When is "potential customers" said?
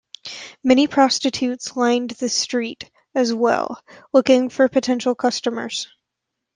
4.67-5.89